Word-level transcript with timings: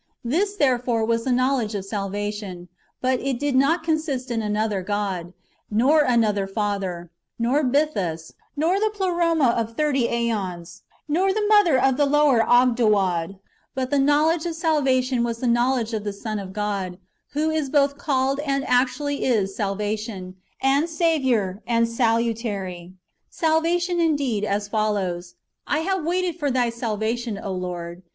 ^ 0.01 0.03
This, 0.23 0.55
therefore, 0.55 1.05
was 1.05 1.25
the 1.25 1.31
knowledge 1.31 1.75
of 1.75 1.85
salvation: 1.85 2.69
but 3.01 3.19
[it 3.19 3.37
did 3.37 3.53
not 3.55 3.85
con 3.85 3.99
sist 3.99 4.31
in] 4.31 4.41
another 4.41 4.81
God, 4.81 5.31
nor 5.69 6.01
another 6.01 6.47
Father, 6.47 7.11
nor 7.37 7.63
Bythus, 7.63 8.31
nor 8.55 8.79
the 8.79 8.89
Pleroma 8.89 9.49
of 9.49 9.77
thirty 9.77 10.07
^ons, 10.07 10.81
nor 11.07 11.31
the 11.31 11.45
Mother 11.47 11.79
of 11.79 11.97
the 11.97 12.07
(lower) 12.07 12.39
Offdoad: 12.41 13.37
but 13.75 13.91
the 13.91 13.99
knowledo 13.99 14.45
e 14.45 14.49
of 14.49 14.55
salvation 14.55 15.23
was 15.23 15.37
the 15.37 15.45
knowledfre 15.45 15.93
of 15.93 16.03
the 16.03 16.13
Son 16.13 16.39
of 16.39 16.51
God, 16.51 16.97
who 17.33 17.51
is 17.51 17.69
both 17.69 17.95
called 17.99 18.39
and 18.39 18.65
actually 18.67 19.23
is, 19.23 19.55
sal 19.55 19.77
vation, 19.77 20.33
and 20.59 20.89
Saviour, 20.89 21.61
and 21.67 21.87
salutary. 21.87 22.93
Salvation, 23.29 23.99
indeed, 23.99 24.43
as 24.45 24.67
follows:" 24.67 25.35
I 25.67 25.81
have 25.81 26.03
waited 26.03 26.39
for 26.39 26.49
Thy 26.49 26.71
salvation, 26.71 27.37
O 27.37 27.51
Lord." 27.51 28.01